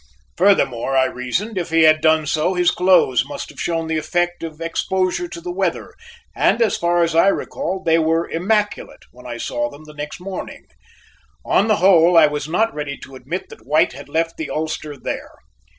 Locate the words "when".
9.11-9.27